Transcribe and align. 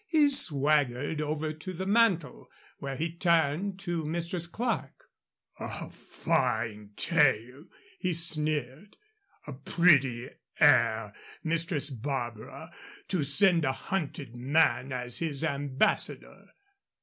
He 0.07 0.29
swaggered 0.29 1.21
over 1.21 1.53
to 1.53 1.73
the 1.73 1.85
mantel, 1.85 2.49
where 2.79 2.95
he 2.95 3.13
turned 3.15 3.77
to 3.81 4.03
Mistress 4.03 4.47
Clerke. 4.47 5.11
"A 5.59 5.91
fine 5.91 6.93
tale!" 6.95 7.65
he 7.99 8.11
sneered. 8.11 8.97
"A 9.45 9.53
pretty 9.53 10.27
heir, 10.59 11.13
Mistress 11.43 11.91
Barbara, 11.91 12.73
to 13.09 13.23
send 13.23 13.63
a 13.63 13.73
hunted 13.73 14.35
man 14.35 14.91
as 14.91 15.19
his 15.19 15.43
ambassador." 15.43 16.47